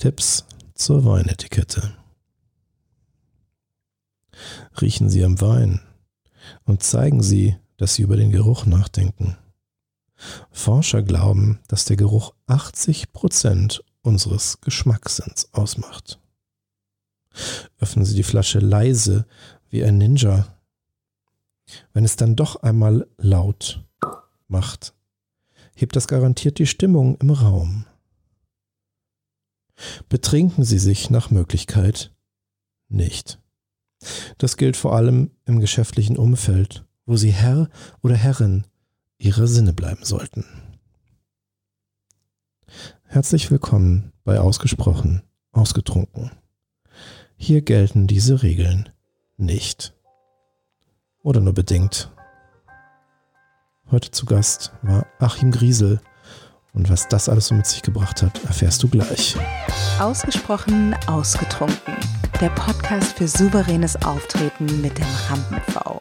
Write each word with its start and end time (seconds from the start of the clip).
Tipps 0.00 0.46
zur 0.72 1.04
Weinetikette. 1.04 1.92
Riechen 4.80 5.10
Sie 5.10 5.22
am 5.22 5.42
Wein 5.42 5.82
und 6.64 6.82
zeigen 6.82 7.22
Sie, 7.22 7.58
dass 7.76 7.96
Sie 7.96 8.02
über 8.02 8.16
den 8.16 8.30
Geruch 8.30 8.64
nachdenken. 8.64 9.36
Forscher 10.50 11.02
glauben, 11.02 11.60
dass 11.68 11.84
der 11.84 11.98
Geruch 11.98 12.32
80 12.46 13.12
Prozent 13.12 13.84
unseres 14.00 14.62
Geschmackssinns 14.62 15.52
ausmacht. 15.52 16.18
Öffnen 17.78 18.06
Sie 18.06 18.16
die 18.16 18.22
Flasche 18.22 18.58
leise 18.58 19.26
wie 19.68 19.84
ein 19.84 19.98
Ninja. 19.98 20.46
Wenn 21.92 22.06
es 22.06 22.16
dann 22.16 22.36
doch 22.36 22.56
einmal 22.56 23.06
laut 23.18 23.84
macht, 24.48 24.94
hebt 25.76 25.94
das 25.94 26.08
garantiert 26.08 26.58
die 26.58 26.66
Stimmung 26.66 27.18
im 27.18 27.28
Raum. 27.28 27.84
Betrinken 30.08 30.64
Sie 30.64 30.78
sich 30.78 31.10
nach 31.10 31.30
Möglichkeit 31.30 32.12
nicht. 32.88 33.40
Das 34.38 34.56
gilt 34.56 34.76
vor 34.76 34.94
allem 34.94 35.30
im 35.44 35.60
geschäftlichen 35.60 36.16
Umfeld, 36.16 36.84
wo 37.06 37.16
Sie 37.16 37.30
Herr 37.30 37.68
oder 38.02 38.16
Herrin 38.16 38.64
Ihrer 39.18 39.46
Sinne 39.46 39.72
bleiben 39.72 40.04
sollten. 40.04 40.44
Herzlich 43.04 43.50
willkommen 43.50 44.12
bei 44.24 44.38
Ausgesprochen, 44.40 45.22
Ausgetrunken. 45.52 46.30
Hier 47.36 47.62
gelten 47.62 48.06
diese 48.06 48.42
Regeln 48.42 48.90
nicht. 49.36 49.94
Oder 51.22 51.40
nur 51.40 51.52
bedingt. 51.52 52.12
Heute 53.90 54.10
zu 54.10 54.24
Gast 54.26 54.72
war 54.82 55.06
Achim 55.18 55.50
Griesel. 55.50 56.00
Und 56.72 56.88
was 56.88 57.08
das 57.08 57.28
alles 57.28 57.48
so 57.48 57.54
mit 57.54 57.66
sich 57.66 57.82
gebracht 57.82 58.22
hat, 58.22 58.42
erfährst 58.44 58.82
du 58.82 58.88
gleich. 58.88 59.36
Ausgesprochen, 59.98 60.94
ausgetrunken 61.06 61.96
der 62.40 62.48
Podcast 62.50 63.18
für 63.18 63.28
souveränes 63.28 63.96
Auftreten 64.02 64.80
mit 64.80 64.96
dem 64.96 65.04
Rampen-V. 65.28 66.00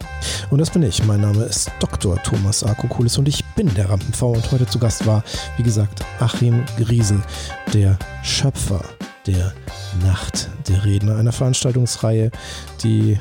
Und 0.50 0.59
das 0.59 0.70
bin 0.70 0.84
ich. 0.84 1.03
Mein 1.06 1.20
Name 1.20 1.44
ist 1.44 1.70
Dr. 1.80 2.16
Thomas 2.23 2.64
Akokulis 2.64 3.17
und 3.17 3.28
ich 3.28 3.44
bin 3.56 3.73
der 3.73 3.90
Rampen-V. 3.90 4.31
Und 4.31 4.52
heute 4.52 4.66
zu 4.66 4.80
Gast 4.80 5.06
war, 5.06 5.22
wie 5.58 5.64
gesagt, 5.64 6.06
Achim 6.20 6.64
Griesel, 6.78 7.22
der 7.73 8.00
Schöpfer 8.23 8.81
der 9.28 9.53
Nacht 10.06 10.50
der 10.70 10.86
Redner, 10.86 11.17
einer 11.17 11.34
Veranstaltungsreihe, 11.34 12.31
die 12.84 13.20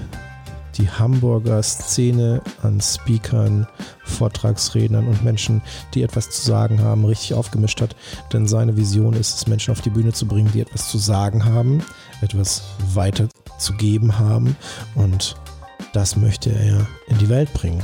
die 0.78 0.88
Hamburger 0.88 1.62
Szene 1.62 2.40
an 2.62 2.80
Speakern, 2.80 3.66
Vortragsrednern 4.04 5.06
und 5.06 5.24
Menschen, 5.24 5.60
die 5.94 6.02
etwas 6.02 6.30
zu 6.30 6.42
sagen 6.42 6.80
haben, 6.80 7.04
richtig 7.04 7.34
aufgemischt 7.34 7.80
hat. 7.80 7.96
Denn 8.32 8.46
seine 8.46 8.76
Vision 8.76 9.12
ist 9.14 9.36
es, 9.36 9.46
Menschen 9.46 9.72
auf 9.72 9.80
die 9.80 9.90
Bühne 9.90 10.12
zu 10.12 10.26
bringen, 10.26 10.50
die 10.52 10.60
etwas 10.60 10.88
zu 10.90 10.98
sagen 10.98 11.44
haben, 11.44 11.82
etwas 12.20 12.62
weiterzugeben 12.94 14.18
haben. 14.18 14.56
Und 14.94 15.36
das 15.92 16.16
möchte 16.16 16.50
er 16.50 16.86
in 17.08 17.18
die 17.18 17.28
Welt 17.28 17.52
bringen. 17.52 17.82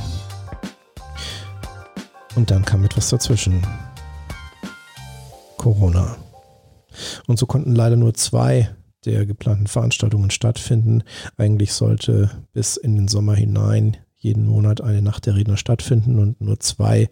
Und 2.35 2.51
dann 2.51 2.65
kam 2.65 2.83
etwas 2.83 3.09
dazwischen. 3.09 3.65
Corona. 5.57 6.15
Und 7.27 7.39
so 7.39 7.45
konnten 7.45 7.73
leider 7.73 7.95
nur 7.95 8.13
zwei 8.13 8.69
der 9.05 9.25
geplanten 9.25 9.67
Veranstaltungen 9.67 10.31
stattfinden. 10.31 11.03
Eigentlich 11.37 11.73
sollte 11.73 12.31
bis 12.53 12.77
in 12.77 12.95
den 12.95 13.07
Sommer 13.07 13.35
hinein 13.35 13.97
jeden 14.15 14.47
Monat 14.47 14.81
eine 14.81 15.01
Nacht 15.01 15.27
der 15.27 15.35
Redner 15.35 15.57
stattfinden 15.57 16.19
und 16.19 16.41
nur 16.41 16.59
zwei 16.59 17.09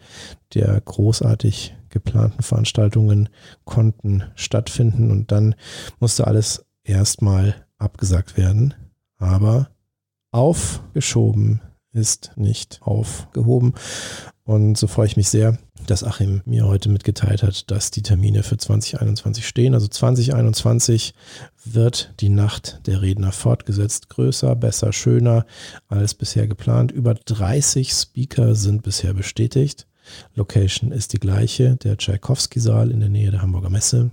der 0.54 0.82
großartig 0.82 1.76
geplanten 1.90 2.42
Veranstaltungen 2.42 3.30
konnten 3.66 4.24
stattfinden 4.36 5.12
und 5.12 5.32
dann 5.32 5.54
musste 6.00 6.26
alles 6.26 6.66
erstmal 6.84 7.68
abgesagt 7.78 8.36
werden. 8.36 8.74
Aber 9.18 9.70
aufgeschoben 10.32 11.62
ist 11.92 12.32
nicht 12.36 12.80
aufgehoben. 12.82 13.76
Und 14.46 14.78
so 14.78 14.88
freue 14.88 15.08
ich 15.08 15.16
mich 15.16 15.30
sehr, 15.30 15.58
dass 15.88 16.04
Achim 16.04 16.42
mir 16.46 16.68
heute 16.68 16.90
mitgeteilt 16.90 17.44
hat, 17.44 17.72
dass 17.72 17.92
die 17.92 18.02
Termine 18.02 18.44
für 18.44 18.58
2021 18.58 19.48
stehen. 19.48 19.74
Also 19.74 19.88
2021 19.88 21.14
wird 21.64 22.14
die 22.20 22.30
Nacht 22.30 22.82
der 22.86 23.02
Redner 23.02 23.32
fortgesetzt. 23.32 24.10
Größer, 24.10 24.56
besser, 24.56 24.92
schöner 24.92 25.46
als 25.88 26.14
bisher 26.14 26.48
geplant. 26.48 26.92
Über 26.92 27.14
30 27.14 27.92
Speaker 27.92 28.56
sind 28.56 28.84
bisher 28.84 29.14
bestätigt. 29.14 29.88
Location 30.36 30.92
ist 30.92 31.14
die 31.14 31.20
gleiche, 31.20 31.78
der 31.78 31.98
Tchaikovsky-Saal 31.98 32.92
in 32.92 33.00
der 33.00 33.10
Nähe 33.10 33.32
der 33.32 33.42
Hamburger 33.42 33.70
Messe. 33.70 34.12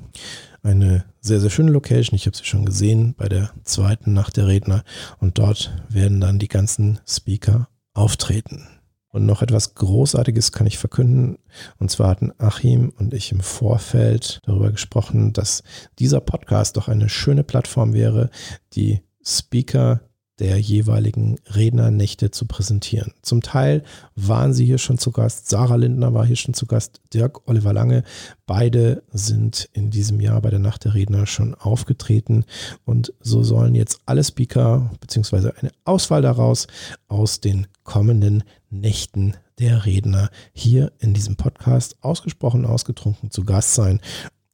Eine 0.62 1.04
sehr, 1.20 1.40
sehr 1.40 1.50
schöne 1.50 1.72
Location. 1.72 2.14
Ich 2.14 2.26
habe 2.26 2.36
sie 2.36 2.44
schon 2.44 2.64
gesehen 2.64 3.14
bei 3.16 3.28
der 3.28 3.50
zweiten 3.64 4.12
Nacht 4.12 4.36
der 4.36 4.46
Redner. 4.46 4.84
Und 5.18 5.38
dort 5.38 5.72
werden 5.88 6.20
dann 6.20 6.38
die 6.38 6.48
ganzen 6.48 7.00
Speaker 7.04 7.68
auftreten. 7.94 8.68
Und 9.12 9.26
noch 9.26 9.42
etwas 9.42 9.74
Großartiges 9.74 10.52
kann 10.52 10.66
ich 10.66 10.78
verkünden. 10.78 11.38
Und 11.78 11.90
zwar 11.90 12.08
hatten 12.08 12.32
Achim 12.38 12.92
und 12.96 13.12
ich 13.12 13.32
im 13.32 13.40
Vorfeld 13.40 14.40
darüber 14.44 14.70
gesprochen, 14.70 15.32
dass 15.32 15.62
dieser 15.98 16.20
Podcast 16.20 16.76
doch 16.76 16.88
eine 16.88 17.08
schöne 17.08 17.42
Plattform 17.42 17.92
wäre, 17.92 18.30
die 18.74 19.02
Speaker 19.24 20.00
der 20.40 20.58
jeweiligen 20.58 21.38
Rednernächte 21.46 22.30
zu 22.30 22.46
präsentieren. 22.46 23.12
Zum 23.22 23.42
Teil 23.42 23.84
waren 24.16 24.54
sie 24.54 24.64
hier 24.64 24.78
schon 24.78 24.98
zu 24.98 25.12
Gast, 25.12 25.48
Sarah 25.48 25.76
Lindner 25.76 26.14
war 26.14 26.26
hier 26.26 26.36
schon 26.36 26.54
zu 26.54 26.66
Gast, 26.66 27.00
Dirk 27.12 27.46
Oliver 27.48 27.72
Lange. 27.72 28.02
Beide 28.46 29.02
sind 29.12 29.68
in 29.72 29.90
diesem 29.90 30.20
Jahr 30.20 30.40
bei 30.40 30.50
der 30.50 30.58
Nacht 30.58 30.84
der 30.84 30.94
Redner 30.94 31.26
schon 31.26 31.54
aufgetreten 31.54 32.44
und 32.84 33.12
so 33.20 33.42
sollen 33.42 33.74
jetzt 33.74 34.00
alle 34.06 34.24
Speaker 34.24 34.90
beziehungsweise 35.00 35.54
eine 35.58 35.70
Auswahl 35.84 36.22
daraus 36.22 36.66
aus 37.08 37.40
den 37.40 37.66
kommenden 37.84 38.42
Nächten 38.70 39.34
der 39.58 39.84
Redner 39.84 40.30
hier 40.52 40.92
in 40.98 41.12
diesem 41.12 41.36
Podcast 41.36 41.96
ausgesprochen 42.00 42.64
ausgetrunken 42.64 43.30
zu 43.30 43.44
Gast 43.44 43.74
sein 43.74 44.00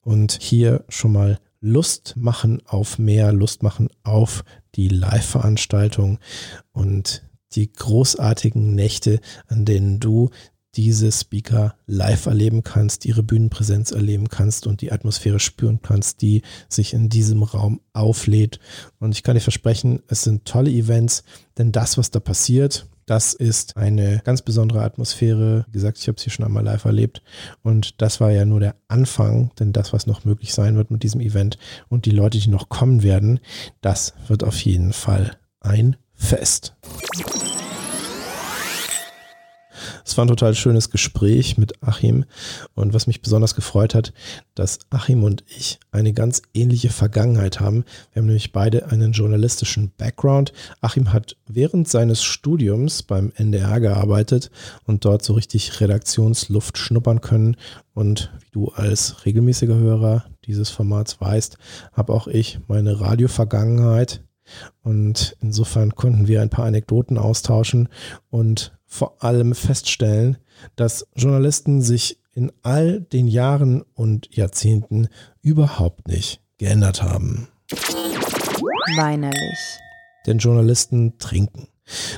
und 0.02 0.38
hier 0.40 0.84
schon 0.88 1.12
mal 1.12 1.38
Lust 1.60 2.14
machen 2.16 2.62
auf 2.66 2.98
mehr, 2.98 3.32
Lust 3.32 3.62
machen 3.62 3.88
auf 4.04 4.44
die 4.76 4.88
Live-Veranstaltung 4.88 6.18
und 6.72 7.22
die 7.52 7.72
großartigen 7.72 8.74
Nächte, 8.74 9.20
an 9.46 9.64
denen 9.64 9.98
du 10.00 10.30
diese 10.76 11.10
Speaker 11.10 11.74
live 11.86 12.26
erleben 12.26 12.62
kannst, 12.62 13.06
ihre 13.06 13.22
Bühnenpräsenz 13.22 13.92
erleben 13.92 14.28
kannst 14.28 14.66
und 14.66 14.82
die 14.82 14.92
Atmosphäre 14.92 15.40
spüren 15.40 15.80
kannst, 15.80 16.20
die 16.20 16.42
sich 16.68 16.92
in 16.92 17.08
diesem 17.08 17.42
Raum 17.42 17.80
auflädt. 17.94 18.60
Und 18.98 19.12
ich 19.12 19.22
kann 19.22 19.34
dir 19.34 19.40
versprechen, 19.40 20.02
es 20.08 20.22
sind 20.22 20.44
tolle 20.44 20.70
Events, 20.70 21.24
denn 21.56 21.72
das, 21.72 21.96
was 21.96 22.10
da 22.10 22.20
passiert, 22.20 22.86
das 23.06 23.32
ist 23.32 23.76
eine 23.76 24.20
ganz 24.24 24.42
besondere 24.42 24.82
Atmosphäre. 24.82 25.64
Wie 25.68 25.72
gesagt, 25.72 25.98
ich 25.98 26.08
habe 26.08 26.20
sie 26.20 26.30
schon 26.30 26.44
einmal 26.44 26.64
live 26.64 26.84
erlebt. 26.84 27.22
Und 27.62 28.02
das 28.02 28.20
war 28.20 28.30
ja 28.32 28.44
nur 28.44 28.60
der 28.60 28.74
Anfang, 28.88 29.52
denn 29.58 29.72
das, 29.72 29.92
was 29.92 30.06
noch 30.06 30.24
möglich 30.24 30.52
sein 30.52 30.76
wird 30.76 30.90
mit 30.90 31.02
diesem 31.04 31.20
Event 31.20 31.56
und 31.88 32.04
die 32.04 32.10
Leute, 32.10 32.38
die 32.38 32.50
noch 32.50 32.68
kommen 32.68 33.02
werden, 33.02 33.40
das 33.80 34.14
wird 34.26 34.42
auf 34.42 34.60
jeden 34.60 34.92
Fall 34.92 35.36
ein 35.60 35.96
Fest. 36.14 36.74
Es 40.06 40.16
war 40.16 40.24
ein 40.24 40.28
total 40.28 40.54
schönes 40.54 40.90
Gespräch 40.90 41.58
mit 41.58 41.82
Achim 41.82 42.26
und 42.74 42.94
was 42.94 43.08
mich 43.08 43.22
besonders 43.22 43.56
gefreut 43.56 43.92
hat, 43.92 44.12
dass 44.54 44.78
Achim 44.88 45.24
und 45.24 45.42
ich 45.48 45.80
eine 45.90 46.12
ganz 46.12 46.42
ähnliche 46.54 46.90
Vergangenheit 46.90 47.58
haben. 47.58 47.84
Wir 48.12 48.20
haben 48.20 48.26
nämlich 48.26 48.52
beide 48.52 48.86
einen 48.86 49.10
journalistischen 49.10 49.90
Background. 49.98 50.52
Achim 50.80 51.12
hat 51.12 51.36
während 51.48 51.88
seines 51.88 52.22
Studiums 52.22 53.02
beim 53.02 53.32
NDR 53.34 53.80
gearbeitet 53.80 54.52
und 54.84 55.04
dort 55.04 55.24
so 55.24 55.32
richtig 55.32 55.80
Redaktionsluft 55.80 56.78
schnuppern 56.78 57.20
können 57.20 57.56
und 57.92 58.30
wie 58.42 58.50
du 58.52 58.68
als 58.68 59.26
regelmäßiger 59.26 59.74
Hörer 59.74 60.26
dieses 60.44 60.70
Formats 60.70 61.20
weißt, 61.20 61.58
habe 61.92 62.12
auch 62.12 62.28
ich 62.28 62.60
meine 62.68 63.00
Radio-Vergangenheit 63.00 64.22
und 64.84 65.36
insofern 65.40 65.96
konnten 65.96 66.28
wir 66.28 66.42
ein 66.42 66.50
paar 66.50 66.66
Anekdoten 66.66 67.18
austauschen 67.18 67.88
und 68.30 68.75
vor 68.96 69.22
allem 69.22 69.54
feststellen, 69.54 70.38
dass 70.74 71.06
Journalisten 71.14 71.82
sich 71.82 72.18
in 72.32 72.50
all 72.62 73.00
den 73.00 73.28
Jahren 73.28 73.82
und 73.94 74.34
Jahrzehnten 74.34 75.08
überhaupt 75.42 76.08
nicht 76.08 76.40
geändert 76.58 77.02
haben. 77.02 77.48
Weinerlich. 78.96 79.78
Denn 80.26 80.38
Journalisten 80.38 81.18
trinken. 81.18 81.68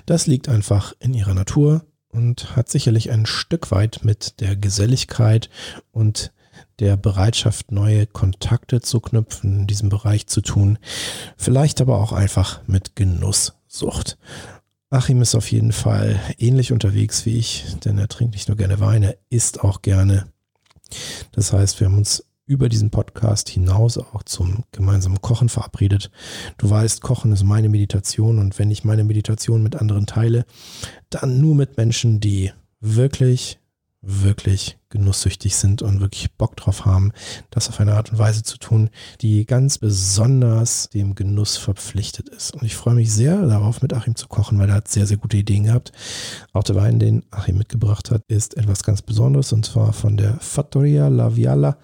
Das 0.06 0.26
liegt 0.26 0.48
einfach 0.48 0.94
in 1.00 1.14
ihrer 1.14 1.34
Natur 1.34 1.84
und 2.08 2.56
hat 2.56 2.68
sicherlich 2.68 3.10
ein 3.10 3.26
Stück 3.26 3.70
weit 3.70 4.00
mit 4.02 4.40
der 4.40 4.56
Geselligkeit 4.56 5.50
und 5.90 6.32
der 6.78 6.96
Bereitschaft, 6.96 7.72
neue 7.72 8.06
Kontakte 8.06 8.80
zu 8.80 9.00
knüpfen 9.00 9.60
in 9.60 9.66
diesem 9.66 9.88
Bereich 9.88 10.26
zu 10.26 10.40
tun. 10.40 10.78
Vielleicht 11.36 11.80
aber 11.80 11.98
auch 11.98 12.12
einfach 12.12 12.60
mit 12.66 12.96
Genusssucht. 12.96 14.16
Achim 14.90 15.20
ist 15.20 15.34
auf 15.34 15.50
jeden 15.52 15.72
Fall 15.72 16.18
ähnlich 16.38 16.72
unterwegs 16.72 17.26
wie 17.26 17.36
ich, 17.36 17.76
denn 17.84 17.98
er 17.98 18.08
trinkt 18.08 18.34
nicht 18.34 18.48
nur 18.48 18.56
gerne 18.56 18.80
Wein, 18.80 19.02
er 19.02 19.18
isst 19.28 19.60
auch 19.60 19.82
gerne. 19.82 20.32
Das 21.32 21.52
heißt, 21.52 21.78
wir 21.78 21.88
haben 21.88 21.98
uns 21.98 22.24
über 22.46 22.70
diesen 22.70 22.90
Podcast 22.90 23.50
hinaus 23.50 23.98
auch 23.98 24.22
zum 24.22 24.64
gemeinsamen 24.72 25.20
Kochen 25.20 25.50
verabredet. 25.50 26.10
Du 26.56 26.70
weißt, 26.70 27.02
Kochen 27.02 27.32
ist 27.32 27.44
meine 27.44 27.68
Meditation 27.68 28.38
und 28.38 28.58
wenn 28.58 28.70
ich 28.70 28.84
meine 28.84 29.04
Meditation 29.04 29.62
mit 29.62 29.76
anderen 29.76 30.06
teile, 30.06 30.46
dann 31.10 31.38
nur 31.38 31.54
mit 31.54 31.76
Menschen, 31.76 32.20
die 32.20 32.52
wirklich 32.80 33.58
wirklich 34.00 34.78
genusssüchtig 34.90 35.56
sind 35.56 35.82
und 35.82 36.00
wirklich 36.00 36.32
Bock 36.34 36.56
drauf 36.56 36.84
haben, 36.84 37.12
das 37.50 37.68
auf 37.68 37.80
eine 37.80 37.94
Art 37.94 38.12
und 38.12 38.18
Weise 38.18 38.42
zu 38.42 38.56
tun, 38.58 38.90
die 39.20 39.44
ganz 39.44 39.78
besonders 39.78 40.88
dem 40.90 41.14
Genuss 41.14 41.56
verpflichtet 41.56 42.28
ist. 42.28 42.54
Und 42.54 42.62
ich 42.62 42.76
freue 42.76 42.94
mich 42.94 43.12
sehr 43.12 43.44
darauf, 43.46 43.82
mit 43.82 43.92
Achim 43.92 44.14
zu 44.14 44.28
kochen, 44.28 44.58
weil 44.58 44.68
er 44.68 44.76
hat 44.76 44.88
sehr, 44.88 45.06
sehr 45.06 45.16
gute 45.16 45.36
Ideen 45.36 45.64
gehabt. 45.64 45.92
Auch 46.52 46.64
der 46.64 46.76
Wein, 46.76 46.98
den 46.98 47.24
Achim 47.30 47.58
mitgebracht 47.58 48.10
hat, 48.10 48.22
ist 48.28 48.56
etwas 48.56 48.82
ganz 48.82 49.02
Besonderes 49.02 49.52
und 49.52 49.66
zwar 49.66 49.92
von 49.92 50.16
der 50.16 50.38
Fattoria 50.38 51.08
La 51.08 51.34
Viala. 51.34 51.78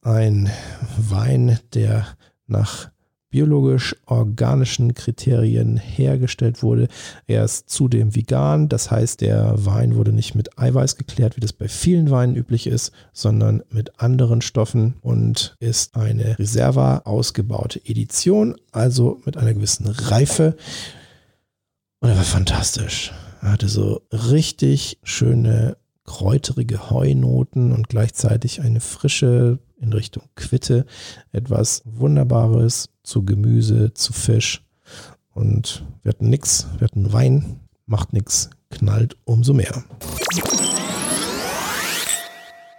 Ein 0.00 0.50
Wein, 0.96 1.58
der 1.74 2.06
nach 2.46 2.90
biologisch-organischen 3.32 4.94
Kriterien 4.94 5.78
hergestellt 5.78 6.62
wurde. 6.62 6.86
Er 7.26 7.44
ist 7.44 7.68
zudem 7.68 8.14
vegan, 8.14 8.68
das 8.68 8.90
heißt, 8.90 9.22
der 9.22 9.54
Wein 9.56 9.96
wurde 9.96 10.12
nicht 10.12 10.36
mit 10.36 10.58
Eiweiß 10.58 10.96
geklärt, 10.96 11.36
wie 11.36 11.40
das 11.40 11.52
bei 11.52 11.66
vielen 11.66 12.10
Weinen 12.10 12.36
üblich 12.36 12.68
ist, 12.68 12.92
sondern 13.12 13.64
mit 13.70 13.98
anderen 14.00 14.42
Stoffen 14.42 14.94
und 15.00 15.56
ist 15.58 15.96
eine 15.96 16.38
Reserva 16.38 16.98
ausgebaute 16.98 17.80
Edition, 17.84 18.54
also 18.70 19.20
mit 19.24 19.36
einer 19.36 19.54
gewissen 19.54 19.86
Reife. 19.86 20.54
Und 22.00 22.10
er 22.10 22.16
war 22.16 22.24
fantastisch. 22.24 23.12
Er 23.40 23.52
hatte 23.52 23.68
so 23.68 24.02
richtig 24.12 24.98
schöne 25.02 25.78
kräuterige 26.04 26.90
Heunoten 26.90 27.72
und 27.72 27.88
gleichzeitig 27.88 28.60
eine 28.60 28.80
frische 28.80 29.58
in 29.80 29.92
Richtung 29.92 30.22
Quitte. 30.36 30.86
Etwas 31.32 31.82
Wunderbares 31.84 32.88
zu 33.02 33.24
Gemüse, 33.24 33.94
zu 33.94 34.12
Fisch. 34.12 34.64
Und 35.34 35.84
wir 36.02 36.10
hatten 36.10 36.28
nichts, 36.28 36.68
wir 36.78 36.86
hatten 36.86 37.12
Wein, 37.12 37.60
macht 37.86 38.12
nichts, 38.12 38.50
knallt 38.70 39.16
umso 39.24 39.54
mehr. 39.54 39.84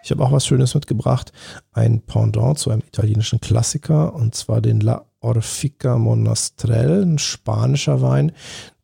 Ich 0.03 0.11
habe 0.11 0.23
auch 0.23 0.33
was 0.33 0.45
Schönes 0.45 0.75
mitgebracht, 0.75 1.31
ein 1.71 2.01
Pendant 2.01 2.59
zu 2.59 2.69
einem 2.69 2.81
italienischen 2.85 3.39
Klassiker 3.39 4.13
und 4.13 4.35
zwar 4.35 4.61
den 4.61 4.81
La 4.81 5.05
Orfica 5.21 5.97
Monastrell, 5.97 7.03
ein 7.03 7.17
spanischer 7.17 8.01
Wein, 8.01 8.33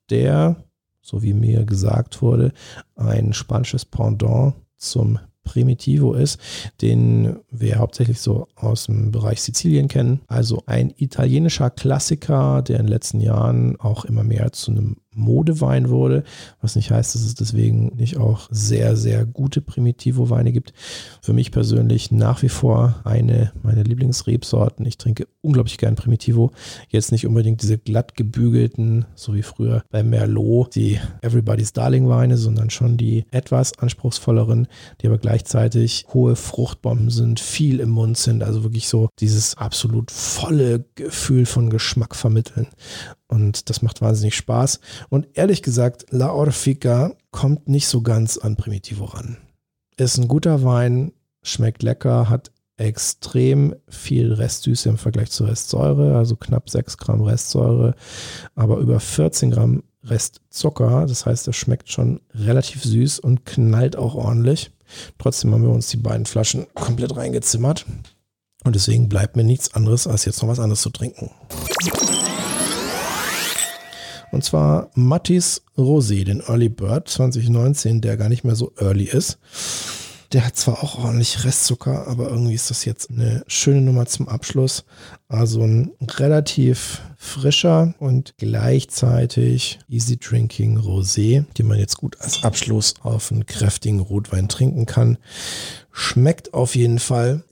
der, 0.10 0.56
so 1.02 1.22
wie 1.22 1.34
mir 1.34 1.66
gesagt 1.66 2.22
wurde, 2.22 2.54
ein 2.96 3.34
spanisches 3.34 3.84
Pendant 3.84 4.56
zum 4.78 5.20
Primitivo 5.50 6.14
ist, 6.14 6.40
den 6.82 7.40
wir 7.50 7.80
hauptsächlich 7.80 8.20
so 8.20 8.48
aus 8.56 8.86
dem 8.86 9.12
Bereich 9.12 9.42
Sizilien 9.42 9.88
kennen. 9.88 10.22
Also 10.28 10.62
ein 10.68 10.94
italienischer 10.96 11.72
Klassiker, 11.72 12.62
der 12.62 12.80
in 12.80 12.86
den 12.86 12.92
letzten 12.92 13.20
Jahren 13.20 13.80
auch 13.80 14.06
immer 14.06 14.24
mehr 14.24 14.52
zu 14.52 14.72
einem 14.72 14.98
Modewein 15.20 15.90
wurde, 15.90 16.24
was 16.62 16.76
nicht 16.76 16.92
heißt, 16.92 17.16
dass 17.16 17.24
es 17.24 17.36
deswegen 17.36 17.96
nicht 17.96 18.18
auch 18.18 18.48
sehr, 18.50 18.96
sehr 18.96 19.26
gute 19.26 19.62
Primitivo-Weine 19.62 20.52
gibt. 20.52 20.74
Für 21.22 21.34
mich 21.34 21.52
persönlich 21.52 22.12
nach 22.12 22.42
wie 22.42 22.50
vor 22.50 23.02
eine 23.04 23.52
meiner 23.62 23.84
Lieblingsrebsorten. 23.84 24.86
Ich 24.86 24.98
trinke 24.98 25.28
unglaublich 25.42 25.78
gern 25.78 25.96
Primitivo. 25.96 26.52
Jetzt 26.90 27.12
nicht 27.12 27.28
unbedingt 27.28 27.62
diese 27.62 27.78
glatt 27.78 28.16
gebügelten, 28.16 29.06
so 29.16 29.34
wie 29.36 29.44
früher 29.44 29.84
bei 29.90 30.04
Merlot, 30.04 30.76
die 30.76 31.00
Everybody's 31.22 31.74
Darling 31.74 32.10
Weine, 32.10 32.38
sondern 32.38 32.70
schon 32.70 32.98
die 32.98 33.26
etwas 33.32 33.78
anspruchsvolleren, 33.78 34.68
die 35.02 35.08
aber 35.08 35.18
gleichzeitig 35.18 36.06
hohe 36.14 36.36
Fruchtbomben 36.36 37.10
sind, 37.10 37.40
viel 37.40 37.80
im 37.80 37.90
Mund 37.90 38.18
sind, 38.18 38.44
also 38.44 38.64
wirklich 38.64 38.88
so 38.88 39.10
dieses 39.20 39.58
absolut 39.58 40.12
volle 40.12 40.86
Gefühl 40.96 41.46
von 41.46 41.70
Geschmack 41.70 42.16
vermitteln. 42.16 42.68
Und 43.30 43.70
das 43.70 43.82
macht 43.82 44.02
wahnsinnig 44.02 44.36
Spaß. 44.36 44.80
Und 45.10 45.28
ehrlich 45.34 45.62
gesagt, 45.62 46.08
La 46.10 46.32
Orfica 46.32 47.14
kommt 47.32 47.70
nicht 47.70 47.88
so 47.88 48.02
ganz 48.02 48.38
an 48.38 48.56
Primitivo 48.58 49.06
ran. 49.06 49.38
Ist 49.98 50.18
ein 50.18 50.28
guter 50.28 50.64
Wein, 50.64 51.14
schmeckt 51.44 51.84
lecker, 51.84 52.28
hat 52.28 52.52
extrem 52.78 53.76
viel 53.88 54.34
Restsüße 54.34 54.90
im 54.90 54.98
Vergleich 54.98 55.32
zur 55.32 55.48
Restsäure, 55.48 56.18
also 56.18 56.36
knapp 56.38 56.70
6 56.70 56.98
Gramm 56.98 57.22
Restsäure, 57.22 57.94
aber 58.56 58.78
über 58.78 59.00
14 59.00 59.52
Gramm 59.52 59.84
Restzucker. 60.04 61.06
Das 61.06 61.26
heißt, 61.26 61.48
er 61.48 61.54
schmeckt 61.54 61.92
schon 61.92 62.22
relativ 62.34 62.84
süß 62.84 63.20
und 63.20 63.46
knallt 63.46 63.96
auch 63.96 64.16
ordentlich. 64.16 64.72
Trotzdem 65.18 65.54
haben 65.54 65.64
wir 65.64 65.72
uns 65.72 65.88
die 65.88 65.98
beiden 65.98 66.26
Flaschen 66.26 66.66
komplett 66.74 67.16
reingezimmert. 67.16 67.86
Und 68.64 68.76
deswegen 68.76 69.08
bleibt 69.08 69.36
mir 69.36 69.44
nichts 69.44 69.74
anderes, 69.74 70.08
als 70.08 70.26
jetzt 70.26 70.42
noch 70.42 70.50
was 70.50 70.60
anderes 70.60 70.82
zu 70.82 70.90
trinken. 70.90 71.32
Und 74.32 74.44
zwar 74.44 74.90
Mattis 74.94 75.64
Rosé, 75.78 76.24
den 76.24 76.42
Early 76.42 76.70
Bird 76.70 77.10
2019, 77.10 78.02
der 78.02 78.18
gar 78.18 78.30
nicht 78.30 78.44
mehr 78.44 78.56
so 78.56 78.72
early 78.78 79.06
ist. 79.06 79.40
Der 80.32 80.46
hat 80.46 80.56
zwar 80.56 80.84
auch 80.84 81.04
ordentlich 81.04 81.44
Restzucker, 81.44 82.08
aber 82.08 82.30
irgendwie 82.30 82.54
ist 82.54 82.70
das 82.70 82.86
jetzt 82.86 83.10
eine 83.10 83.44
schöne 83.48 83.82
Nummer 83.82 84.06
zum 84.06 84.28
Abschluss. 84.30 84.86
Also 85.28 85.64
ein 85.64 85.92
relativ 86.02 87.02
frischer 87.18 87.96
und 87.98 88.36
gleichzeitig 88.38 89.80
easy 89.90 90.18
drinking 90.18 90.78
Rosé, 90.78 91.46
den 91.58 91.68
man 91.68 91.80
jetzt 91.80 91.98
gut 91.98 92.22
als 92.22 92.44
Abschluss 92.44 92.94
auf 93.02 93.32
einen 93.32 93.48
kräftigen 93.48 94.00
Rotwein 94.00 94.48
trinken 94.50 94.86
kann. 94.86 95.18
Schmeckt 95.92 96.54
auf 96.54 96.76
jeden 96.76 97.00
Fall. 97.00 97.44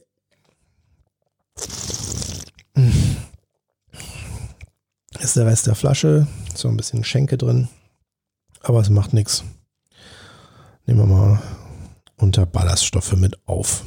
Ist 5.27 5.35
der 5.35 5.45
Rest 5.45 5.68
der 5.68 5.75
Flasche 5.75 6.25
so 6.56 6.69
ein 6.69 6.77
bisschen 6.77 7.03
Schenke 7.03 7.38
drin. 7.38 7.68
Aber 8.62 8.79
es 8.79 8.89
macht 8.89 9.12
nichts. 9.12 9.44
Nehmen 10.85 11.00
wir 11.01 11.06
mal 11.06 11.41
unter 12.15 12.45
Ballaststoffe 12.45 13.12
mit 13.18 13.38
auf. 13.45 13.83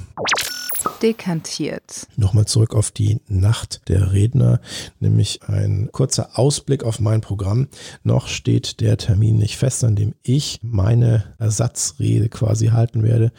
Dekantiert. 1.03 2.07
Nochmal 2.17 2.47
zurück 2.47 2.75
auf 2.75 2.91
die 2.91 3.21
Nacht 3.29 3.83
der 3.89 4.13
Redner, 4.13 4.61
nämlich 4.99 5.43
ein 5.45 5.91
kurzer 5.93 6.39
Ausblick 6.39 6.85
auf 6.85 7.01
mein 7.01 7.21
Programm. 7.21 7.69
Noch 8.03 8.29
steht 8.29 8.81
der 8.81 8.97
Termin 8.97 9.39
nicht 9.39 9.57
fest, 9.57 9.85
an 9.85 9.97
dem 9.97 10.15
ich 10.23 10.61
meine 10.63 11.35
Ersatzrede 11.39 12.29
quasi 12.29 12.69
halten 12.69 13.03
werde, 13.03 13.33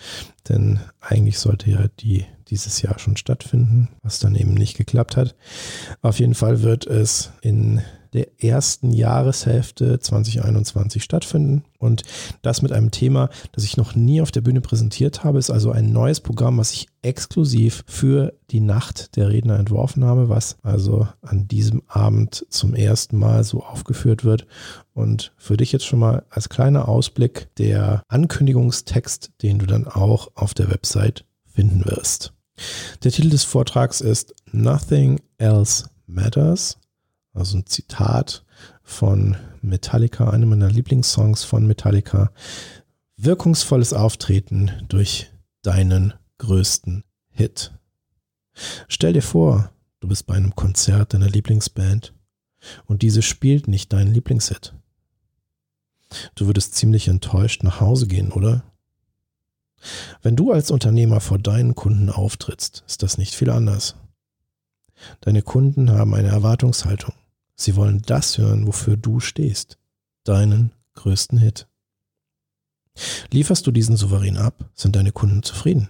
denn 0.50 0.80
eigentlich 1.00 1.40
sollte 1.40 1.70
ja 1.72 1.88
die 2.00 2.26
dieses 2.52 2.82
Jahr 2.82 3.00
schon 3.00 3.18
stattfinden, 3.18 3.88
was 4.04 4.20
dann 4.20 4.36
eben 4.36 4.54
nicht 4.54 4.78
geklappt 4.78 5.16
hat. 5.16 5.36
Auf 6.02 6.20
jeden 6.20 6.36
Fall 6.36 6.62
wird 6.62 6.86
es 6.86 7.32
in 7.42 7.82
der 8.14 8.44
ersten 8.44 8.92
Jahreshälfte 8.92 10.00
2021 10.00 11.04
stattfinden. 11.04 11.64
Und 11.80 12.04
das 12.42 12.62
mit 12.62 12.72
einem 12.72 12.92
Thema, 12.92 13.30
das 13.54 13.64
ich 13.64 13.78
noch 13.78 13.96
nie 13.96 14.22
auf 14.22 14.32
der 14.32 14.42
Bühne 14.42 14.62
präsentiert 14.62 15.24
habe, 15.24 15.40
ist 15.40 15.50
also 15.50 15.72
ein 15.72 15.92
neues 15.92 16.20
Programm, 16.20 16.58
was 16.58 16.74
ich 16.74 16.88
exklusiv 17.02 17.84
für 17.88 18.34
die 18.52 18.60
Nacht 18.60 19.16
der 19.16 19.30
Redner 19.30 19.58
entworfen 19.58 20.04
habe, 20.04 20.30
was 20.30 20.58
also 20.62 21.08
an 21.22 21.48
diesem 21.48 21.82
Abend 21.88 22.46
zum 22.50 22.76
ersten 22.76 23.18
Mal 23.18 23.44
so 23.44 23.64
aufgeführt 23.64 24.24
wird. 24.24 24.46
Und 24.94 25.34
für 25.38 25.58
dich 25.58 25.72
jetzt 25.72 25.86
schon 25.86 26.00
mal 26.00 26.26
als 26.30 26.50
kleiner 26.50 26.88
Ausblick 26.88 27.48
der 27.58 28.04
Ankündigungstext, 28.10 29.32
den 29.42 29.60
du 29.60 29.66
dann 29.66 29.88
auch 29.88 30.32
auf 30.36 30.54
der 30.54 30.70
Website 30.70 31.26
finden 31.46 31.86
wirst. 31.86 32.34
Der 33.04 33.12
Titel 33.12 33.30
des 33.30 33.44
Vortrags 33.44 34.02
ist 34.02 34.36
Nothing 34.52 35.20
Else 35.38 35.90
Matters 36.06 36.78
also 37.34 37.58
ein 37.58 37.66
Zitat 37.66 38.44
von 38.84 39.38
Metallica, 39.62 40.30
einem 40.30 40.50
meiner 40.50 40.70
Lieblingssongs 40.70 41.44
von 41.44 41.66
Metallica. 41.66 42.32
Wirkungsvolles 43.18 43.94
Auftreten 43.94 44.72
durch 44.90 45.32
deinen 45.62 46.14
größten 46.40 47.04
Hit. 47.30 47.72
Stell 48.88 49.14
dir 49.14 49.22
vor, 49.22 49.72
du 50.00 50.08
bist 50.08 50.26
bei 50.28 50.36
einem 50.36 50.56
Konzert 50.56 51.14
deiner 51.14 51.30
Lieblingsband 51.30 52.14
und 52.86 53.02
diese 53.02 53.22
spielt 53.22 53.68
nicht 53.68 53.94
deinen 53.94 54.14
Lieblingshit. 54.14 54.74
Du 56.36 56.48
würdest 56.48 56.76
ziemlich 56.76 57.08
enttäuscht 57.08 57.64
nach 57.64 57.80
Hause 57.80 58.08
gehen, 58.08 58.32
oder? 58.32 58.64
Wenn 60.22 60.36
du 60.36 60.52
als 60.52 60.70
Unternehmer 60.70 61.22
vor 61.22 61.40
deinen 61.40 61.74
Kunden 61.74 62.10
auftrittst, 62.10 62.84
ist 62.86 63.02
das 63.02 63.18
nicht 63.18 63.34
viel 63.34 63.50
anders. 63.50 63.96
Deine 65.22 65.42
Kunden 65.42 65.92
haben 65.92 66.14
eine 66.14 66.28
Erwartungshaltung. 66.28 67.14
Sie 67.56 67.76
wollen 67.76 68.02
das 68.02 68.38
hören, 68.38 68.68
wofür 68.68 68.98
du 68.98 69.20
stehst. 69.20 69.78
Deinen 70.24 70.74
größten 70.96 71.38
Hit. 71.38 71.68
Lieferst 73.32 73.66
du 73.66 73.72
diesen 73.72 73.96
souverän 73.96 74.38
ab, 74.38 74.70
sind 74.76 74.96
deine 74.96 75.12
Kunden 75.12 75.44
zufrieden. 75.44 75.90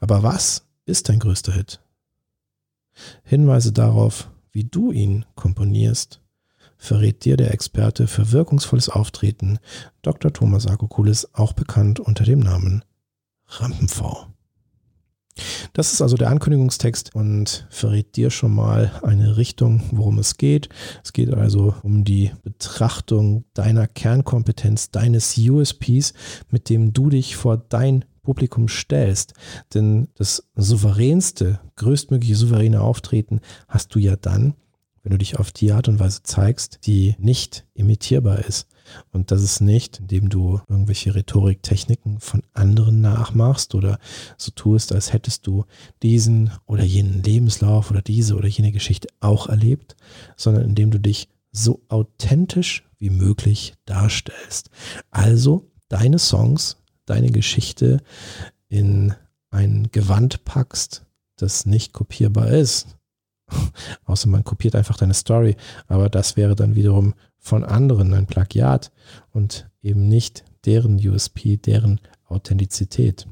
Aber 0.00 0.22
was 0.22 0.64
ist 0.86 1.08
dein 1.08 1.18
größter 1.18 1.52
Hit? 1.52 1.80
Hinweise 3.22 3.72
darauf, 3.72 4.30
wie 4.50 4.64
du 4.64 4.92
ihn 4.92 5.24
komponierst, 5.34 6.20
verrät 6.78 7.24
dir 7.24 7.36
der 7.36 7.52
Experte 7.52 8.06
für 8.06 8.32
wirkungsvolles 8.32 8.88
Auftreten, 8.88 9.58
Dr. 10.02 10.32
Thomas 10.32 10.66
Akokulis, 10.66 11.28
auch 11.34 11.52
bekannt 11.52 12.00
unter 12.00 12.24
dem 12.24 12.40
Namen 12.40 12.84
Rampenv. 13.46 14.28
Das 15.72 15.92
ist 15.92 16.02
also 16.02 16.16
der 16.16 16.30
Ankündigungstext 16.30 17.14
und 17.14 17.66
verrät 17.70 18.16
dir 18.16 18.30
schon 18.30 18.54
mal 18.54 18.92
eine 19.02 19.36
Richtung, 19.36 19.82
worum 19.90 20.18
es 20.18 20.36
geht. 20.36 20.68
Es 21.04 21.12
geht 21.12 21.32
also 21.32 21.74
um 21.82 22.04
die 22.04 22.32
Betrachtung 22.42 23.44
deiner 23.54 23.86
Kernkompetenz, 23.86 24.90
deines 24.90 25.36
USPs, 25.38 26.14
mit 26.50 26.68
dem 26.68 26.92
du 26.92 27.10
dich 27.10 27.36
vor 27.36 27.56
dein 27.56 28.04
Publikum 28.22 28.68
stellst. 28.68 29.32
Denn 29.72 30.08
das 30.14 30.50
souveränste, 30.54 31.60
größtmögliche 31.76 32.36
souveräne 32.36 32.82
Auftreten 32.82 33.40
hast 33.68 33.94
du 33.94 33.98
ja 33.98 34.16
dann, 34.16 34.54
wenn 35.02 35.12
du 35.12 35.18
dich 35.18 35.38
auf 35.38 35.50
die 35.50 35.72
Art 35.72 35.88
und 35.88 35.98
Weise 35.98 36.22
zeigst, 36.22 36.80
die 36.86 37.16
nicht 37.18 37.64
imitierbar 37.72 38.44
ist. 38.44 38.68
Und 39.12 39.30
das 39.30 39.42
ist 39.42 39.60
nicht, 39.60 40.00
indem 40.00 40.28
du 40.28 40.60
irgendwelche 40.68 41.14
Rhetoriktechniken 41.14 42.20
von 42.20 42.42
anderen 42.52 43.00
nachmachst 43.00 43.74
oder 43.74 43.98
so 44.36 44.50
tust, 44.50 44.92
als 44.92 45.12
hättest 45.12 45.46
du 45.46 45.64
diesen 46.02 46.50
oder 46.66 46.84
jenen 46.84 47.22
Lebenslauf 47.22 47.90
oder 47.90 48.02
diese 48.02 48.36
oder 48.36 48.48
jene 48.48 48.72
Geschichte 48.72 49.08
auch 49.20 49.48
erlebt, 49.48 49.96
sondern 50.36 50.64
indem 50.64 50.90
du 50.90 51.00
dich 51.00 51.28
so 51.52 51.80
authentisch 51.88 52.84
wie 52.98 53.10
möglich 53.10 53.74
darstellst. 53.84 54.70
Also 55.10 55.70
deine 55.88 56.18
Songs, 56.18 56.76
deine 57.06 57.30
Geschichte 57.30 58.02
in 58.68 59.14
ein 59.50 59.88
Gewand 59.92 60.44
packst, 60.44 61.04
das 61.36 61.66
nicht 61.66 61.92
kopierbar 61.92 62.48
ist. 62.48 62.96
Außer 64.04 64.28
man 64.28 64.44
kopiert 64.44 64.76
einfach 64.76 64.96
deine 64.96 65.14
Story. 65.14 65.56
Aber 65.86 66.08
das 66.08 66.36
wäre 66.36 66.54
dann 66.54 66.74
wiederum 66.74 67.14
von 67.38 67.64
anderen 67.64 68.14
ein 68.14 68.26
Plagiat 68.26 68.90
und 69.32 69.68
eben 69.82 70.08
nicht 70.08 70.44
deren 70.64 70.96
USP, 70.96 71.56
deren 71.56 72.00
Authentizität. 72.26 73.26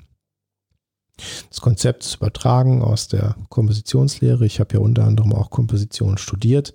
Das 1.49 1.63
Konzept 1.63 2.05
ist 2.05 2.17
übertragen 2.17 2.83
aus 2.83 3.09
der 3.09 3.37
Kompositionslehre. 3.49 4.45
Ich 4.45 4.61
habe 4.61 4.75
ja 4.75 4.81
unter 4.81 5.05
anderem 5.05 5.33
auch 5.33 5.49
Komposition 5.49 6.19
studiert 6.19 6.75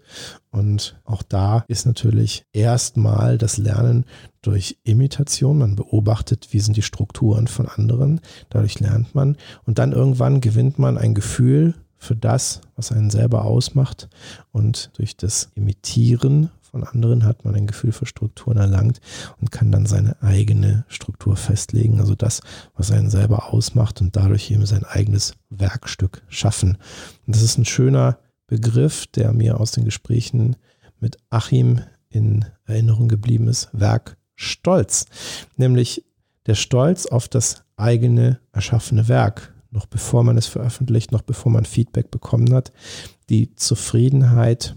und 0.49 0.99
auch 1.03 1.21
da 1.21 1.63
ist 1.67 1.85
natürlich 1.85 2.45
erstmal 2.51 3.37
das 3.37 3.57
Lernen 3.57 4.05
durch 4.41 4.79
Imitation. 4.83 5.59
Man 5.59 5.75
beobachtet, 5.75 6.47
wie 6.51 6.59
sind 6.59 6.75
die 6.75 6.81
Strukturen 6.81 7.47
von 7.47 7.67
anderen. 7.67 8.19
Dadurch 8.49 8.79
lernt 8.79 9.13
man 9.13 9.37
und 9.65 9.77
dann 9.77 9.91
irgendwann 9.91 10.41
gewinnt 10.41 10.79
man 10.79 10.97
ein 10.97 11.13
Gefühl 11.13 11.75
für 11.97 12.15
das, 12.15 12.61
was 12.75 12.91
einen 12.91 13.11
selber 13.11 13.45
ausmacht 13.45 14.09
und 14.51 14.89
durch 14.95 15.17
das 15.17 15.51
Imitieren 15.53 16.49
von 16.71 16.85
anderen 16.85 17.25
hat 17.25 17.43
man 17.43 17.53
ein 17.53 17.67
Gefühl 17.67 17.91
für 17.91 18.05
Strukturen 18.05 18.57
erlangt 18.57 19.01
und 19.41 19.51
kann 19.51 19.71
dann 19.71 19.85
seine 19.85 20.21
eigene 20.21 20.85
Struktur 20.87 21.35
festlegen, 21.35 21.99
also 21.99 22.15
das, 22.15 22.41
was 22.75 22.91
einen 22.91 23.09
selber 23.09 23.51
ausmacht 23.51 23.99
und 23.99 24.15
dadurch 24.15 24.49
eben 24.51 24.65
sein 24.65 24.85
eigenes 24.85 25.33
Werkstück 25.49 26.23
schaffen. 26.29 26.77
Und 27.27 27.35
das 27.35 27.41
ist 27.41 27.57
ein 27.57 27.65
schöner 27.65 28.19
Begriff, 28.47 29.05
der 29.07 29.33
mir 29.33 29.59
aus 29.59 29.71
den 29.71 29.83
Gesprächen 29.83 30.55
mit 30.99 31.17
Achim 31.29 31.81
in 32.09 32.45
Erinnerung 32.65 33.09
geblieben 33.09 33.47
ist, 33.47 33.69
Werkstolz, 33.73 35.07
nämlich 35.57 36.05
der 36.45 36.55
Stolz 36.55 37.05
auf 37.05 37.27
das 37.27 37.63
eigene 37.75 38.39
erschaffene 38.53 39.09
Werk, 39.09 39.53
noch 39.71 39.85
bevor 39.85 40.23
man 40.23 40.37
es 40.37 40.47
veröffentlicht, 40.47 41.11
noch 41.11 41.21
bevor 41.21 41.51
man 41.51 41.65
Feedback 41.65 42.11
bekommen 42.11 42.53
hat, 42.53 42.71
die 43.29 43.55
Zufriedenheit 43.55 44.75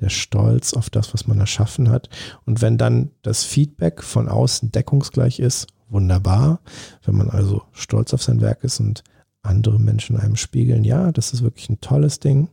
der 0.00 0.10
Stolz 0.10 0.74
auf 0.74 0.90
das, 0.90 1.14
was 1.14 1.26
man 1.26 1.40
erschaffen 1.40 1.90
hat. 1.90 2.08
Und 2.44 2.60
wenn 2.62 2.78
dann 2.78 3.10
das 3.22 3.44
Feedback 3.44 4.02
von 4.02 4.28
außen 4.28 4.70
deckungsgleich 4.72 5.40
ist, 5.40 5.68
wunderbar. 5.88 6.60
Wenn 7.04 7.16
man 7.16 7.30
also 7.30 7.62
stolz 7.72 8.12
auf 8.12 8.22
sein 8.22 8.40
Werk 8.40 8.64
ist 8.64 8.80
und 8.80 9.04
andere 9.42 9.78
Menschen 9.78 10.18
einem 10.18 10.36
spiegeln, 10.36 10.84
ja, 10.84 11.12
das 11.12 11.32
ist 11.32 11.42
wirklich 11.42 11.70
ein 11.70 11.80
tolles 11.80 12.20
Ding, 12.20 12.48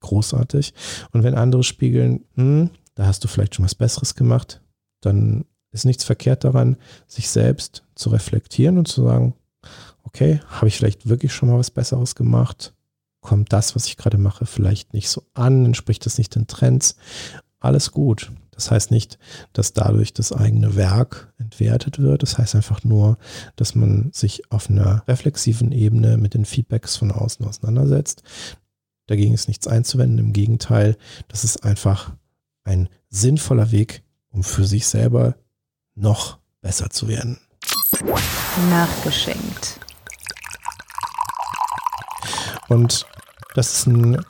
großartig. 0.00 0.74
Und 1.12 1.22
wenn 1.22 1.34
andere 1.34 1.64
spiegeln, 1.64 2.24
hm, 2.34 2.70
da 2.94 3.06
hast 3.06 3.24
du 3.24 3.28
vielleicht 3.28 3.54
schon 3.54 3.64
was 3.64 3.74
Besseres 3.74 4.14
gemacht, 4.14 4.60
dann 5.00 5.46
ist 5.70 5.86
nichts 5.86 6.04
verkehrt 6.04 6.44
daran, 6.44 6.76
sich 7.06 7.30
selbst 7.30 7.84
zu 7.94 8.10
reflektieren 8.10 8.78
und 8.78 8.88
zu 8.88 9.02
sagen, 9.02 9.34
okay, 10.02 10.40
habe 10.46 10.68
ich 10.68 10.76
vielleicht 10.76 11.08
wirklich 11.08 11.32
schon 11.32 11.48
mal 11.48 11.58
was 11.58 11.70
Besseres 11.70 12.14
gemacht? 12.14 12.74
Kommt 13.22 13.52
das, 13.52 13.74
was 13.74 13.86
ich 13.86 13.96
gerade 13.96 14.18
mache, 14.18 14.44
vielleicht 14.44 14.92
nicht 14.92 15.08
so 15.08 15.22
an, 15.32 15.64
entspricht 15.64 16.04
das 16.04 16.18
nicht 16.18 16.34
den 16.34 16.46
Trends. 16.46 16.96
Alles 17.60 17.92
gut. 17.92 18.32
Das 18.50 18.70
heißt 18.70 18.90
nicht, 18.90 19.18
dass 19.54 19.72
dadurch 19.72 20.12
das 20.12 20.32
eigene 20.32 20.76
Werk 20.76 21.32
entwertet 21.38 21.98
wird. 21.98 22.22
Das 22.22 22.36
heißt 22.36 22.54
einfach 22.54 22.84
nur, 22.84 23.16
dass 23.56 23.74
man 23.74 24.10
sich 24.12 24.50
auf 24.52 24.68
einer 24.68 25.02
reflexiven 25.08 25.72
Ebene 25.72 26.18
mit 26.18 26.34
den 26.34 26.44
Feedbacks 26.44 26.96
von 26.96 27.10
außen 27.10 27.46
auseinandersetzt. 27.46 28.22
Dagegen 29.06 29.32
ist 29.32 29.48
nichts 29.48 29.66
einzuwenden. 29.66 30.18
Im 30.18 30.32
Gegenteil, 30.32 30.96
das 31.28 31.44
ist 31.44 31.64
einfach 31.64 32.12
ein 32.64 32.88
sinnvoller 33.08 33.72
Weg, 33.72 34.02
um 34.30 34.44
für 34.44 34.64
sich 34.64 34.86
selber 34.86 35.36
noch 35.94 36.38
besser 36.60 36.90
zu 36.90 37.08
werden. 37.08 37.38
Nachgeschenkt. 38.70 39.80
Und 42.72 43.06
das 43.54 43.74
ist 43.74 43.86
ein 43.86 44.24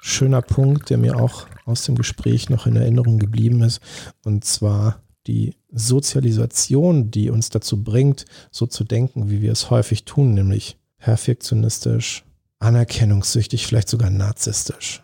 schöner 0.00 0.40
Punkt, 0.40 0.88
der 0.88 0.98
mir 0.98 1.16
auch 1.16 1.46
aus 1.64 1.82
dem 1.82 1.96
Gespräch 1.96 2.48
noch 2.48 2.66
in 2.66 2.76
Erinnerung 2.76 3.18
geblieben 3.18 3.62
ist. 3.62 3.80
Und 4.24 4.44
zwar 4.44 5.02
die 5.26 5.56
Sozialisation, 5.72 7.10
die 7.10 7.28
uns 7.28 7.50
dazu 7.50 7.82
bringt, 7.82 8.24
so 8.52 8.66
zu 8.66 8.84
denken, 8.84 9.30
wie 9.30 9.42
wir 9.42 9.50
es 9.50 9.70
häufig 9.70 10.04
tun, 10.04 10.32
nämlich 10.32 10.78
perfektionistisch, 10.98 12.24
anerkennungssüchtig, 12.60 13.66
vielleicht 13.66 13.88
sogar 13.88 14.10
narzisstisch. 14.10 15.02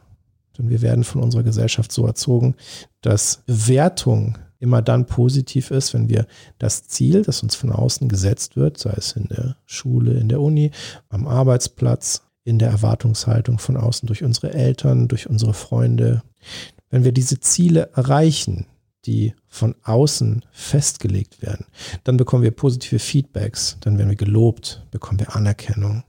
Denn 0.56 0.70
wir 0.70 0.80
werden 0.80 1.02
von 1.02 1.20
unserer 1.20 1.42
Gesellschaft 1.42 1.90
so 1.90 2.06
erzogen, 2.06 2.54
dass 3.00 3.42
Bewertung 3.44 4.38
immer 4.60 4.82
dann 4.82 5.06
positiv 5.06 5.72
ist, 5.72 5.94
wenn 5.94 6.08
wir 6.08 6.26
das 6.58 6.86
Ziel, 6.86 7.22
das 7.22 7.42
uns 7.42 7.56
von 7.56 7.72
außen 7.72 8.08
gesetzt 8.08 8.56
wird, 8.56 8.78
sei 8.78 8.94
es 8.96 9.12
in 9.12 9.26
der 9.28 9.56
Schule, 9.66 10.12
in 10.12 10.28
der 10.28 10.40
Uni, 10.40 10.70
am 11.08 11.26
Arbeitsplatz, 11.26 12.22
in 12.44 12.58
der 12.58 12.68
Erwartungshaltung 12.68 13.58
von 13.58 13.76
außen 13.76 14.06
durch 14.06 14.22
unsere 14.22 14.52
Eltern, 14.52 15.08
durch 15.08 15.28
unsere 15.28 15.54
Freunde. 15.54 16.22
Wenn 16.90 17.04
wir 17.04 17.12
diese 17.12 17.40
Ziele 17.40 17.90
erreichen, 17.94 18.66
die 19.06 19.34
von 19.48 19.74
außen 19.82 20.44
festgelegt 20.52 21.42
werden, 21.42 21.66
dann 22.04 22.16
bekommen 22.16 22.42
wir 22.42 22.50
positive 22.50 22.98
Feedbacks, 22.98 23.78
dann 23.80 23.98
werden 23.98 24.10
wir 24.10 24.16
gelobt, 24.16 24.86
bekommen 24.90 25.20
wir 25.20 25.34
Anerkennung. 25.34 26.04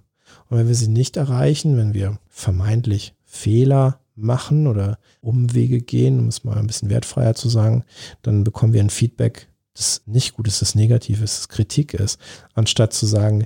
Und 0.49 0.57
wenn 0.57 0.67
wir 0.67 0.75
sie 0.75 0.87
nicht 0.87 1.17
erreichen, 1.17 1.77
wenn 1.77 1.93
wir 1.93 2.19
vermeintlich 2.29 3.13
Fehler 3.23 3.99
machen 4.15 4.67
oder 4.67 4.97
Umwege 5.21 5.81
gehen, 5.81 6.19
um 6.19 6.27
es 6.27 6.43
mal 6.43 6.57
ein 6.57 6.67
bisschen 6.67 6.89
wertfreier 6.89 7.35
zu 7.35 7.49
sagen, 7.49 7.83
dann 8.21 8.43
bekommen 8.43 8.73
wir 8.73 8.81
ein 8.81 8.89
Feedback, 8.89 9.49
das 9.73 10.01
nicht 10.05 10.33
gut 10.33 10.47
ist, 10.47 10.61
das 10.61 10.75
negativ 10.75 11.21
ist, 11.21 11.37
das 11.37 11.49
Kritik 11.49 11.93
ist, 11.93 12.19
anstatt 12.53 12.93
zu 12.93 13.05
sagen, 13.05 13.45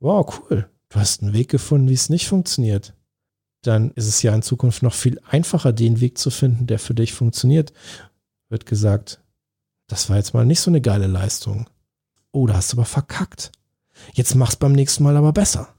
wow, 0.00 0.26
cool, 0.50 0.68
du 0.92 1.00
hast 1.00 1.22
einen 1.22 1.32
Weg 1.32 1.48
gefunden, 1.48 1.88
wie 1.88 1.94
es 1.94 2.10
nicht 2.10 2.28
funktioniert, 2.28 2.94
dann 3.62 3.92
ist 3.92 4.08
es 4.08 4.22
ja 4.22 4.34
in 4.34 4.42
Zukunft 4.42 4.82
noch 4.82 4.94
viel 4.94 5.20
einfacher, 5.28 5.72
den 5.72 6.00
Weg 6.00 6.18
zu 6.18 6.30
finden, 6.30 6.66
der 6.66 6.78
für 6.78 6.94
dich 6.94 7.12
funktioniert. 7.12 7.72
Wird 8.48 8.66
gesagt, 8.66 9.20
das 9.86 10.10
war 10.10 10.16
jetzt 10.16 10.34
mal 10.34 10.44
nicht 10.44 10.60
so 10.60 10.70
eine 10.70 10.80
geile 10.80 11.06
Leistung. 11.06 11.68
Oh, 12.32 12.46
da 12.46 12.54
hast 12.54 12.72
du 12.72 12.76
aber 12.76 12.84
verkackt. 12.84 13.52
Jetzt 14.14 14.34
mach's 14.34 14.56
beim 14.56 14.72
nächsten 14.72 15.04
Mal 15.04 15.16
aber 15.16 15.32
besser. 15.32 15.74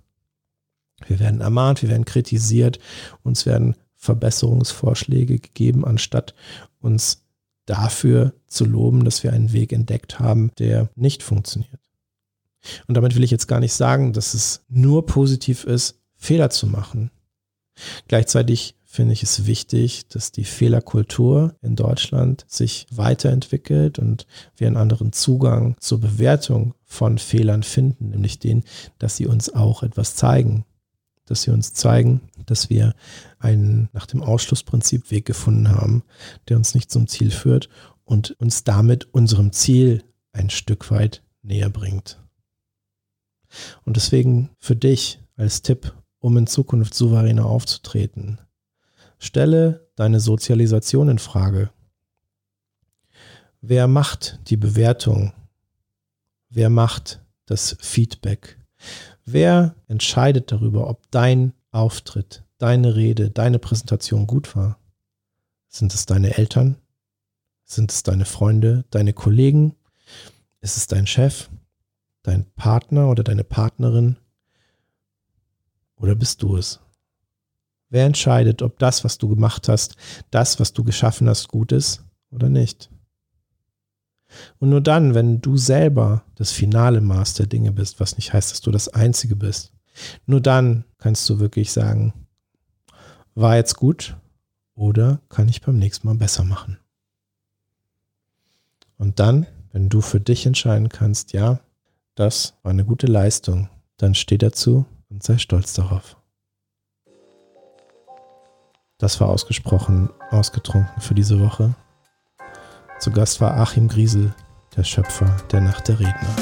Wir 1.08 1.20
werden 1.20 1.42
ermahnt, 1.42 1.82
wir 1.82 1.90
werden 1.90 2.06
kritisiert, 2.06 2.80
uns 3.24 3.46
werden 3.46 3.76
Verbesserungsvorschläge 3.98 5.40
gegeben, 5.40 5.86
anstatt 5.86 6.34
uns 6.80 7.26
dafür 7.66 8.34
zu 8.48 8.66
loben, 8.66 9.04
dass 9.04 9.24
wir 9.24 9.34
einen 9.34 9.54
Weg 9.54 9.74
entdeckt 9.74 10.20
haben, 10.20 10.52
der 10.58 10.90
nicht 10.96 11.24
funktioniert. 11.24 11.83
Und 12.88 12.96
damit 12.96 13.16
will 13.16 13.24
ich 13.24 13.32
jetzt 13.32 13.48
gar 13.48 13.60
nicht 13.60 13.74
sagen, 13.74 14.14
dass 14.14 14.34
es 14.34 14.64
nur 14.70 15.06
positiv 15.06 15.64
ist, 15.64 16.00
Fehler 16.16 16.50
zu 16.50 16.68
machen. 16.68 17.12
Gleichzeitig 18.08 18.76
finde 18.94 19.14
ich 19.14 19.24
es 19.24 19.48
wichtig, 19.48 20.08
dass 20.10 20.32
die 20.32 20.44
Fehlerkultur 20.44 21.56
in 21.62 21.76
Deutschland 21.76 22.46
sich 22.48 22.86
weiterentwickelt 22.92 23.98
und 23.98 24.28
wir 24.56 24.68
einen 24.68 24.78
anderen 24.78 25.12
Zugang 25.12 25.76
zur 25.80 26.00
Bewertung 26.00 26.76
von 26.86 27.18
Fehlern 27.18 27.64
finden, 27.64 28.12
nämlich 28.12 28.38
den, 28.38 28.64
dass 29.00 29.18
sie 29.18 29.26
uns 29.26 29.52
auch 29.52 29.82
etwas 29.82 30.16
zeigen, 30.16 30.66
dass 31.26 31.42
sie 31.42 31.52
uns 31.52 31.74
zeigen, 31.74 32.22
dass 32.46 32.70
wir 32.70 32.94
einen 33.40 33.90
nach 33.94 34.06
dem 34.06 34.22
Ausschlussprinzip 34.22 35.10
Weg 35.10 35.26
gefunden 35.26 35.70
haben, 35.70 36.04
der 36.48 36.58
uns 36.58 36.76
nicht 36.76 36.92
zum 36.92 37.08
Ziel 37.08 37.32
führt 37.32 37.70
und 38.06 38.32
uns 38.40 38.64
damit 38.64 39.12
unserem 39.12 39.52
Ziel 39.54 40.04
ein 40.34 40.52
Stück 40.52 40.92
weit 40.92 41.24
näher 41.42 41.70
bringt. 41.72 42.23
Und 43.86 43.98
deswegen 43.98 44.50
für 44.60 44.76
dich 44.76 45.20
als 45.36 45.62
Tipp, 45.62 45.94
um 46.20 46.38
in 46.38 46.48
Zukunft 46.48 46.94
souveräner 46.94 47.46
aufzutreten, 47.46 48.40
stelle 49.20 49.88
deine 49.96 50.20
Sozialisation 50.20 51.10
in 51.10 51.20
Frage. 51.20 51.70
Wer 53.62 53.88
macht 53.88 54.40
die 54.50 54.58
Bewertung? 54.58 55.34
Wer 56.50 56.70
macht 56.70 57.22
das 57.46 57.78
Feedback? 57.80 58.60
Wer 59.26 59.76
entscheidet 59.88 60.52
darüber, 60.52 60.90
ob 60.90 61.10
dein 61.12 61.54
Auftritt, 61.72 62.44
deine 62.58 62.96
Rede, 62.96 63.30
deine 63.30 63.60
Präsentation 63.60 64.28
gut 64.28 64.56
war? 64.56 64.80
Sind 65.70 65.94
es 65.94 66.06
deine 66.06 66.38
Eltern? 66.38 66.78
Sind 67.64 67.92
es 67.92 68.04
deine 68.04 68.26
Freunde, 68.26 68.86
deine 68.90 69.14
Kollegen? 69.14 69.76
Ist 70.60 70.78
es 70.78 70.88
dein 70.88 71.08
Chef, 71.08 71.50
dein 72.24 72.46
Partner 72.56 73.10
oder 73.10 73.24
deine 73.24 73.44
Partnerin? 73.44 74.18
Oder 75.98 76.16
bist 76.16 76.42
du 76.42 76.58
es? 76.58 76.80
Wer 77.90 78.06
entscheidet, 78.06 78.62
ob 78.62 78.80
das, 78.80 79.04
was 79.04 79.20
du 79.20 79.30
gemacht 79.30 79.70
hast, 79.70 79.96
das, 80.32 80.60
was 80.60 80.74
du 80.74 80.84
geschaffen 80.84 81.30
hast, 81.30 81.48
gut 81.50 81.72
ist 81.72 82.04
oder 82.32 82.50
nicht? 82.50 82.90
Und 84.58 84.70
nur 84.70 84.82
dann, 84.82 85.14
wenn 85.14 85.42
du 85.42 85.58
selber 85.58 86.24
das 86.36 86.52
finale 86.52 87.02
Maß 87.02 87.36
der 87.36 87.46
Dinge 87.46 87.72
bist, 87.72 88.00
was 88.00 88.16
nicht 88.16 88.34
heißt, 88.34 88.52
dass 88.52 88.62
du 88.62 88.72
das 88.72 88.88
Einzige 88.88 89.36
bist, 89.36 89.74
nur 90.26 90.42
dann 90.42 90.86
kannst 90.98 91.30
du 91.30 91.40
wirklich 91.40 91.72
sagen, 91.72 92.14
war 93.36 93.58
jetzt 93.58 93.76
gut 93.76 94.18
oder 94.76 95.22
kann 95.30 95.50
ich 95.50 95.62
beim 95.62 95.78
nächsten 95.78 96.08
Mal 96.08 96.16
besser 96.16 96.44
machen. 96.44 96.80
Und 98.98 99.20
dann, 99.20 99.46
wenn 99.72 99.90
du 99.90 100.02
für 100.02 100.20
dich 100.20 100.46
entscheiden 100.46 100.90
kannst, 100.90 101.34
ja, 101.34 101.60
das 102.16 102.54
war 102.62 102.72
eine 102.72 102.86
gute 102.86 103.08
Leistung, 103.08 103.70
dann 103.98 104.14
steh 104.14 104.38
dazu 104.38 104.86
und 105.10 105.24
sei 105.24 105.38
stolz 105.38 105.74
darauf. 105.74 106.18
Das 109.00 109.20
war 109.20 109.30
ausgesprochen 109.30 110.10
ausgetrunken 110.30 111.02
für 111.02 111.16
diese 111.16 111.40
Woche. 111.40 111.74
Zu 113.00 113.12
Gast 113.12 113.42
war 113.42 113.58
Achim 113.58 113.88
Griesel, 113.88 114.34
der 114.76 114.84
Schöpfer 114.84 115.36
der 115.52 115.62
Nacht 115.62 115.88
der 115.88 116.00
Redner. 116.00 116.36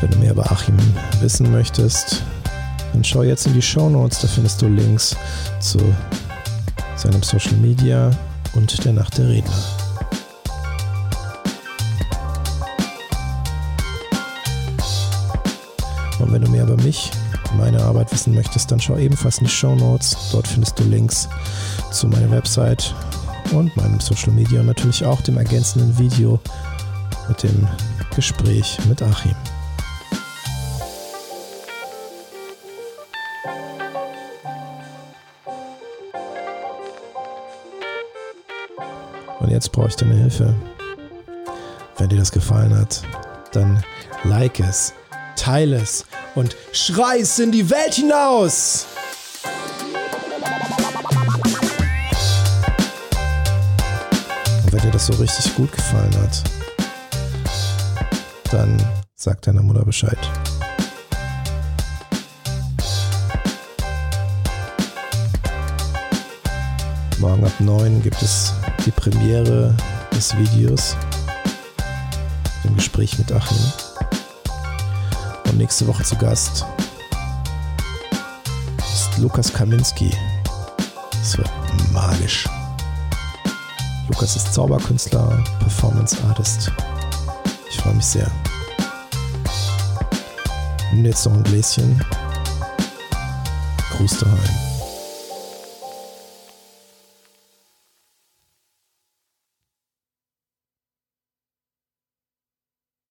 Wenn 0.00 0.10
du 0.10 0.18
mehr 0.18 0.32
über 0.32 0.50
Achim 0.50 0.76
wissen 1.20 1.50
möchtest, 1.50 2.24
dann 2.94 3.02
schau 3.02 3.24
jetzt 3.24 3.46
in 3.46 3.54
die 3.54 3.62
Show 3.62 3.90
Notes, 3.90 4.20
da 4.20 4.28
findest 4.28 4.62
du 4.62 4.68
Links 4.68 5.16
zu 5.58 5.78
seinem 6.94 7.22
Social 7.24 7.54
Media 7.54 8.10
und 8.54 8.84
der 8.84 8.92
Nacht 8.92 9.18
der 9.18 9.28
Redner. 9.28 9.52
Und 16.20 16.32
wenn 16.32 16.40
du 16.40 16.50
mehr 16.50 16.62
über 16.62 16.80
mich, 16.82 17.10
meine 17.56 17.82
Arbeit 17.82 18.12
wissen 18.12 18.32
möchtest, 18.32 18.70
dann 18.70 18.80
schau 18.80 18.96
ebenfalls 18.96 19.38
in 19.38 19.46
die 19.46 19.50
Show 19.50 19.74
Notes. 19.74 20.16
Dort 20.30 20.46
findest 20.46 20.78
du 20.78 20.84
Links 20.84 21.28
zu 21.90 22.06
meiner 22.06 22.30
Website 22.30 22.94
und 23.52 23.76
meinem 23.76 23.98
Social 23.98 24.32
Media 24.32 24.60
und 24.60 24.66
natürlich 24.66 25.04
auch 25.04 25.20
dem 25.22 25.36
ergänzenden 25.36 25.98
Video 25.98 26.38
mit 27.28 27.42
dem 27.42 27.66
Gespräch 28.14 28.78
mit 28.88 29.02
Achim. 29.02 29.34
Und 39.44 39.50
jetzt 39.50 39.72
brauche 39.72 39.88
ich 39.88 39.96
deine 39.96 40.14
Hilfe. 40.14 40.54
Wenn 41.98 42.08
dir 42.08 42.16
das 42.16 42.32
gefallen 42.32 42.74
hat, 42.74 43.02
dann 43.52 43.84
like 44.24 44.58
es 44.58 44.94
teile 45.36 45.76
es 45.76 46.06
und 46.34 46.56
schrei 46.72 47.18
es 47.18 47.38
in 47.38 47.52
die 47.52 47.68
Welt 47.68 47.92
hinaus. 47.92 48.86
Und 54.64 54.72
wenn 54.72 54.80
dir 54.80 54.90
das 54.92 55.08
so 55.08 55.12
richtig 55.12 55.54
gut 55.56 55.70
gefallen 55.72 56.16
hat, 56.22 56.42
dann 58.50 58.82
sag 59.14 59.42
deiner 59.42 59.62
Mutter 59.62 59.84
Bescheid. 59.84 60.16
Morgen 67.60 67.72
ab 67.78 67.82
9 67.82 68.02
gibt 68.02 68.22
es 68.22 68.52
die 68.84 68.90
Premiere 68.90 69.76
des 70.12 70.36
Videos, 70.36 70.96
im 72.64 72.74
Gespräch 72.74 73.18
mit 73.18 73.30
Achim 73.32 73.56
und 75.46 75.58
nächste 75.58 75.86
Woche 75.86 76.02
zu 76.02 76.16
Gast 76.16 76.64
ist 78.78 79.18
Lukas 79.18 79.52
Kaminski. 79.52 80.10
Das 81.10 81.36
wird 81.36 81.50
magisch. 81.92 82.48
Lukas 84.08 84.36
ist 84.36 84.52
Zauberkünstler, 84.52 85.42
Performance 85.60 86.16
Artist. 86.28 86.72
Ich 87.70 87.76
freue 87.76 87.94
mich 87.94 88.06
sehr. 88.06 88.30
Nimm 90.92 91.04
jetzt 91.04 91.24
noch 91.26 91.34
ein 91.34 91.42
Gläschen. 91.42 92.04
Gruß 93.96 94.18
daheim. 94.18 94.63